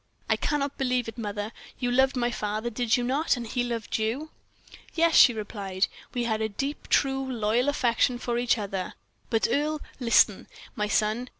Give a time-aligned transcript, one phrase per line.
[0.27, 1.51] "I cannot believe it, mother.
[1.77, 4.31] You loved my father, did you not and he loved you?"
[4.95, 5.85] "Yes," she replied,
[6.15, 8.95] "we had a deep, true, loyal affection for each other,
[9.29, 11.29] but, Earle, listen, my son.